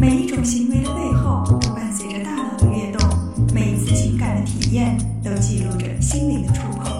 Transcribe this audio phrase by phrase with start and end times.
[0.00, 3.06] 每一种行为的背后都伴随着大脑的跃动，
[3.52, 6.90] 每一次情感的体验都记录着心灵的触碰。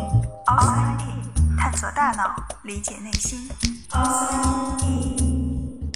[0.44, 3.48] Outside In，探索大脑，理解内心。
[3.88, 5.90] Outside In，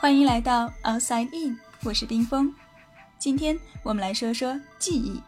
[0.00, 2.52] 欢迎来到 Outside In，我是冰峰。
[3.20, 5.22] 今天我们来说说记忆。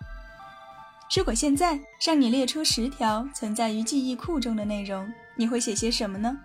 [1.17, 6.37] 如果现在让你列出十条存在于记忆库中的内容，你会写些什么呢？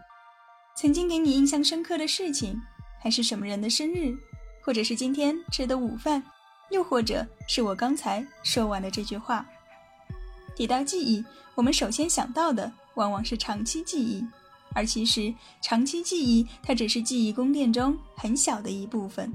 [0.78, 2.61] 曾经给你印象深刻的事情，
[3.01, 4.15] 还是什么人的生日，
[4.61, 6.21] 或者是今天吃的午饭，
[6.70, 9.43] 又或者是我刚才说完的这句话。
[10.56, 11.25] 提到记忆，
[11.56, 14.24] 我们首先想到的往往是长期记忆，
[14.75, 19.34] 而其实长期记忆它只是记忆宫殿中很小的一部分。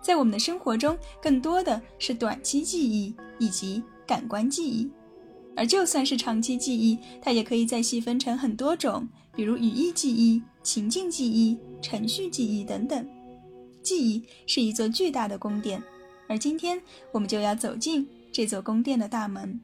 [0.00, 4.88] 在我们的生活中，更多的是短期记忆以及感官记忆。
[5.58, 10.40] 而就算是长期记忆，它也可以再细分成很多种，比如语义记忆。
[10.62, 13.08] 情境记忆、程序记忆等等，
[13.82, 15.82] 记忆是一座巨大的宫殿，
[16.28, 16.78] 而今天
[17.10, 19.58] 我们就要走进这座宫殿的大门。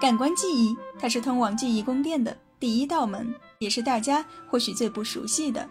[0.00, 5.66] 感官记忆，它是通往记忆宫殿的第一道门，也是大家或许最不熟悉的。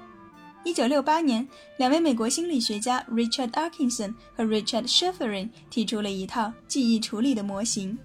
[0.66, 7.98] 一九六八年，两位美国心理学家 Richard Atkinson 和 Richard Schifrin 提出了一套记忆处理的模型。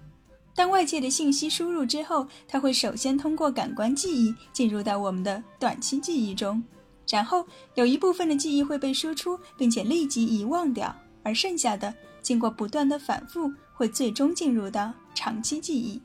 [0.54, 6.62] 当外界的信息输入之后，它会首先通过感官记忆进入到我们的短期记忆中，
[7.08, 16.00] 然后有一部分的记忆会被输出，并且立即遗忘掉，而剩下的经过不断的反复，会最终进入到长期记忆。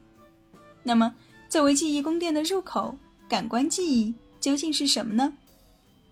[0.82, 1.14] 那么，
[1.48, 2.98] 作为记忆宫殿的入口，
[3.30, 5.32] 感官记忆究竟是什么呢？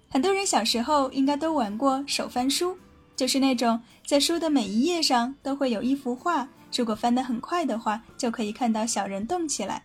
[0.10, 2.78] 很多人小时候应该都玩过手翻书，
[3.16, 6.48] 就是那种在书的每一页上都会有一幅画。
[6.76, 9.84] 如果翻得很快的话，就可以看到小人动起来。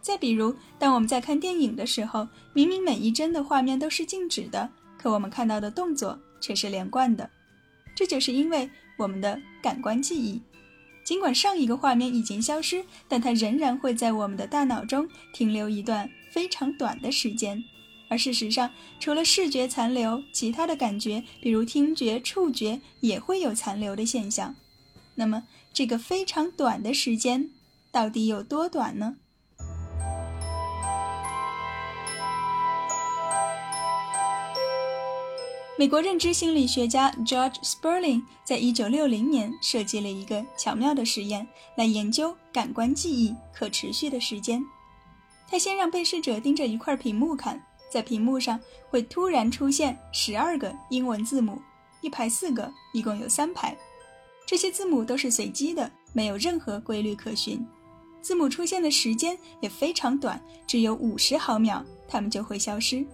[0.00, 7.28] 再比如，当我们在看电影的时候，明明每一帧的画面都是静止的，可我们看到的动作却是连贯的。
[7.94, 10.40] 这就是因为我们的感官记忆，
[11.04, 17.62] 尽管上一个画面已经消失，但它仍然会在我们的大脑中停留一段非常短的时间。
[18.10, 24.56] 而事实上，除了视觉残留，其他的感觉，比如听觉、触觉，也会有残留的现象。
[25.14, 27.50] 那么，这个非常短的时间
[27.92, 29.16] 到底有多短呢？
[35.78, 44.62] 美国认知心理学家 George Sperling 在一九六零年设计了一个巧妙的实验，来研究感官记忆可持续的时间。
[45.48, 48.58] 他先让被试者盯着一块屏幕看，在屏幕上
[48.88, 51.60] 会突然出现十二个英文字母，
[52.00, 53.76] 一排四个，一共有三排。
[54.46, 57.64] 这些字母都是随机的，没有任何规律可循。
[58.22, 63.04] 字母出现的时间也非常短，只有五十毫秒，它们就会消失。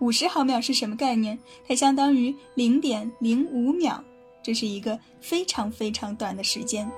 [0.00, 1.38] 五十毫秒是什么概念？
[1.66, 4.02] 它相当于零点零五秒，
[4.42, 6.90] 这是一个非常非常短的时间。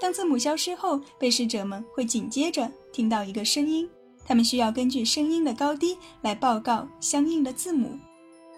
[0.00, 3.88] 当字母消失后，被试者们会紧接着听到一个声音，
[4.26, 7.98] 他们需要根据声音的高低来报告相应的字母。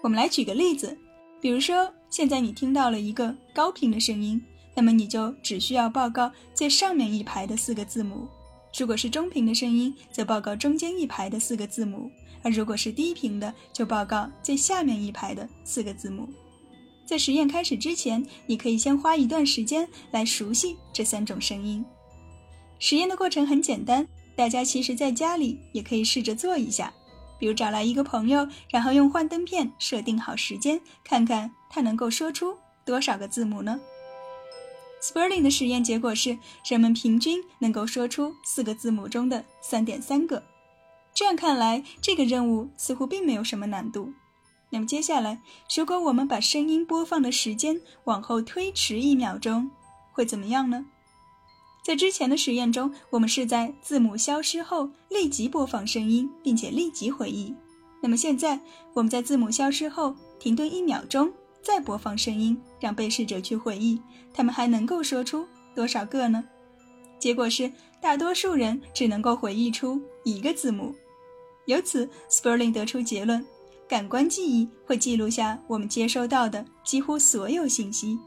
[0.01, 0.97] 我们来举个例子，
[1.39, 1.93] 比如说。
[2.11, 4.43] 现在你听到了一个高频的声音，
[4.75, 8.27] 那么你就只需要报告最上面一排的四个字母；
[8.75, 12.09] 如果是中频的声音，则报告中间一排的四个字母；
[12.41, 16.27] 而如果是低频的，就报告最下面一排的四个字母。
[17.05, 21.85] 在实验开始之前，你可以先花一段时间来熟悉这三种声音。
[22.79, 24.07] 实验的过程很简单，
[24.39, 26.93] 大家其实在家里也可以试着做一下。
[27.37, 32.55] 比如找来一个朋友，然后用幻灯片设定好时间，看看他能够说出
[32.85, 33.77] 多少个字母呢
[35.01, 40.41] ？Sperling 的实验结果是，人们平均能够说出四个字母中的三点三个。
[41.13, 44.13] 这样看来，这个任务似乎并没有什么难度。
[44.69, 45.41] 那么接下来，
[45.75, 49.69] 如果我们把声音播放的时间往后推迟一秒钟，
[50.13, 50.85] 会怎么样呢？
[51.81, 57.55] 在之前的实验中，我们是在字母消失后立即播放声音，并且立即回忆。
[58.01, 58.59] 那么现在，
[58.93, 61.31] 我们在字母消失后停顿一秒钟，
[61.61, 63.99] 再播放声音，让被试者去回忆，
[64.33, 66.43] 他们还能够说出多少个呢？
[67.17, 70.93] 结果是，大多数人只能够回忆出一个字母。
[71.65, 73.45] 由此，Sperling 得出结论：
[73.87, 78.17] 感官记忆会记录下我们接收到的几乎所有信息，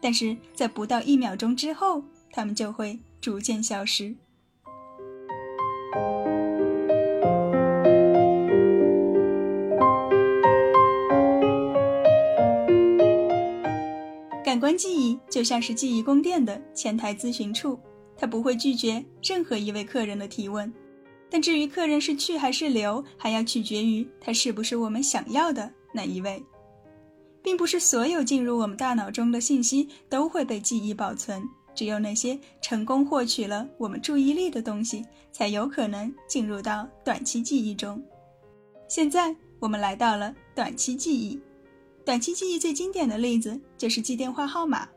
[0.00, 2.98] 但是在不到一秒钟之后，他们就会。
[3.20, 4.14] 逐渐消失。
[14.44, 17.78] 感官记忆就像是记忆宫殿的前台咨询处，
[18.16, 20.72] 它不会拒绝任何一位客人的提问。
[21.30, 26.42] 但至于客人是去还是留，还要取决于他是不是我们想要的那一位。
[27.42, 31.46] 并不是所有进入我们大脑中的信息都会被记忆保存，
[31.78, 38.02] 只有那些成功获取了我们注意力的东西，才有可能进入到短期记忆中。
[38.88, 41.40] 现在我们来到了短期记忆。
[42.04, 44.88] 短期记忆最经典的例子就是记电话号码。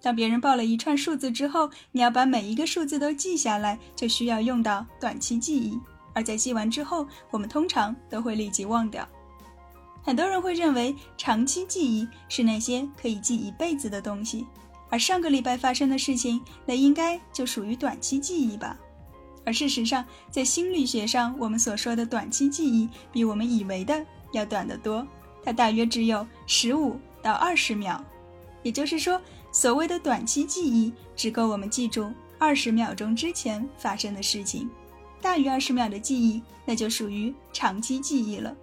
[0.00, 5.78] 当别人报了一串数字之后，你要把每一个数字都记下来，就需要用到短期记忆。
[6.14, 9.06] 而在记完之后，我们通常都会立即忘掉。
[10.02, 14.46] 很多人会认为长期记忆是那些可以记一辈子的东西，
[14.92, 18.78] 而上个礼拜发生的事情，那应该就属于短期记忆吧？
[19.42, 25.06] 而事实上，在心理学上，我们所说的短期记忆比我们以为的要短得多，
[25.42, 28.04] 它大约只有十五到二十秒。
[28.62, 29.18] 也就是说，
[29.50, 34.68] 所谓的短期记忆只够我们记住二十秒钟之前发生的事情，
[35.22, 38.54] 大于二十秒的记忆，那就属于长期记忆了。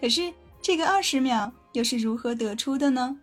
[0.00, 0.32] 可是，
[0.62, 3.16] 这个二十秒又是如何得出的呢？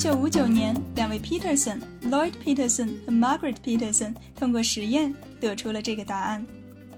[0.00, 6.42] 一九五九年，两位 Peterson、Lloyd Peterson 和 Margaret Peterson 通过实验得出了这个答案。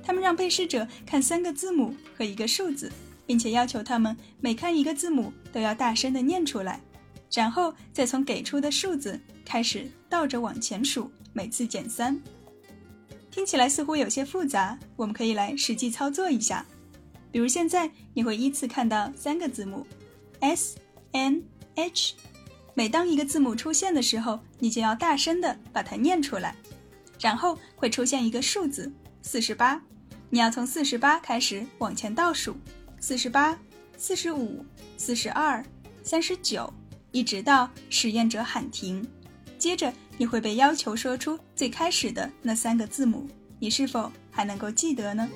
[0.05, 2.93] 他们让被试者看三个字母和一个数字，
[3.27, 6.81] 并且要求他们每看一个字母都要大声的念出来，
[7.33, 12.17] 然后再从给出的数字开始倒着往前数，每次减三。
[13.33, 16.65] 听起来似乎有些复杂，我们可以来实际操作一下。
[17.33, 19.85] 比如现在你会依次看到三个字母
[20.39, 20.79] ，S、
[21.11, 21.43] N、
[21.75, 22.15] H。
[22.75, 26.55] 每当一个字母出现的时候，你就要大声的把它念出来。
[27.21, 28.93] 然后会出现一个数字，
[29.23, 29.81] 四十八。
[30.31, 32.57] 你要从四十八开始往前倒数，
[32.99, 33.59] 四十八、
[33.97, 34.65] 四十五、
[34.97, 35.65] 四十二、
[36.03, 36.73] 三十九，
[37.11, 39.07] 一直到实验者喊停。
[39.59, 39.93] 接着。
[40.19, 43.27] 你会被要求说出最开始的那三个字母，
[43.59, 45.29] 你是否还能够记得呢？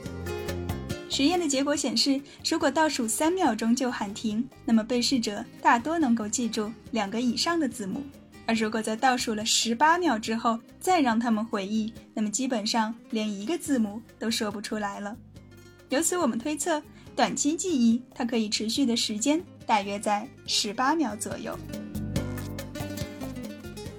[1.09, 8.01] 实验的结果显示，如果倒数三秒钟就喊停，那么被试者大多能够记住两个以上的字母；
[8.45, 15.17] 而如果在倒数了十八秒之后再让他们回忆，那么基本上连一个字母都说不出来了。
[15.91, 16.83] 由此我们推测，
[17.15, 21.57] 短期记忆它可以持续的时间大约在十八秒左右。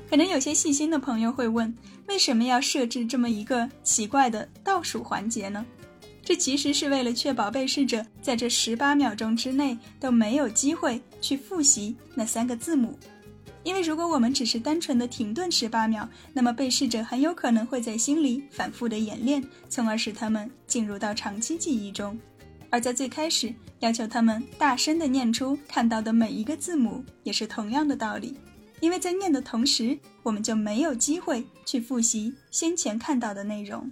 [0.10, 1.74] 可能有些细心的朋友会问，
[2.08, 5.66] 为什么要设置这么一个奇怪的倒数环节呢？
[6.28, 13.00] 这其实是为了确保被试者在这十八秒钟之内都没有机会去复习那三个字母。
[13.64, 22.20] 因为如果我们只是单纯的停顿十八秒，那么被试者很有可能会在心里反复的演练，从而使他们进入到长期记忆中。
[22.70, 28.38] 而在最开始要求他们大声的念出看到的每一个字母，也是同样的道理。
[28.82, 33.90] 因为在念的同时，我们就没有机会去复习先前看到的内容。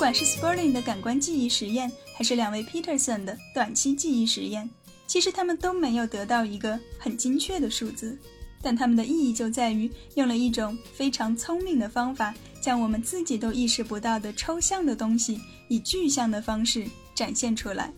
[0.00, 4.66] 不管是 Sperling 的感官记忆实验，还是两位 Peterson 的短期记忆实验，
[5.06, 8.18] 其实他们都没有得到一个很精确的数字，
[8.62, 15.38] 但他们的意义就在于用了一种非常聪明的方法，将我们自己都意识不到的抽象的东西，
[15.68, 17.92] 以具象的方式展现出来。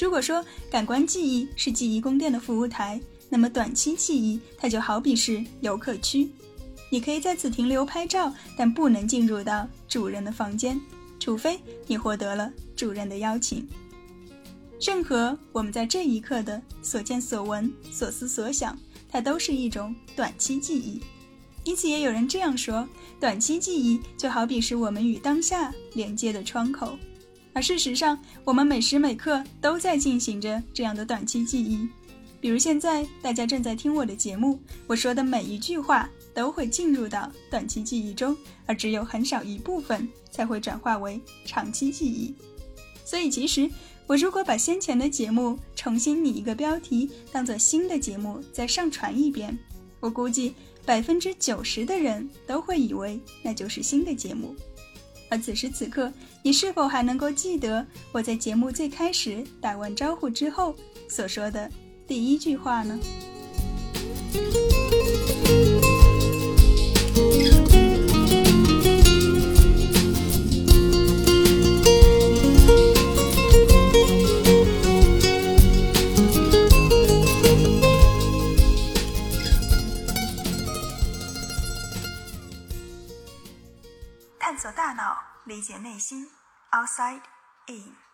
[0.00, 6.30] 如果说感官记忆是记忆宫殿的服务台，那么短期记忆它就好比是游客区，
[6.88, 10.80] 你可以在此停留拍照，但不能进入到主人的房间，
[11.20, 13.64] 除非你获得了主任的邀请。
[14.80, 18.76] 任何我们在这一刻的所见所闻、所思所想，
[19.08, 21.00] 它都是一种短期记忆。
[21.64, 22.88] 因此，也有人这样说：
[23.20, 26.98] 短期记忆就好比是我们与当下连接的窗口。
[27.52, 31.86] 而事实上，我们每时每刻都在进行着这样的短期记忆。
[32.40, 42.34] 比如现在大家正在听我的节目，我说的每一句话都会进入到短期记忆中，而只有很少一部分才会转化为长期记忆。
[43.04, 43.68] 所以，其实
[44.06, 49.58] 我如果把先前的节目重新拟一个标题，当做新的节目再上传一遍，
[49.98, 50.54] 我估计
[50.86, 54.54] 百分之九十的人都会以为那就是新的节目。
[55.28, 60.74] 而此时此刻，你是否还能够记得我在节目最开始打完招呼之后
[61.08, 61.70] 所说的
[62.10, 62.98] 第一句话呢？
[84.40, 86.26] 探索大脑，理解内心。
[86.72, 87.20] Outside
[87.68, 88.09] in。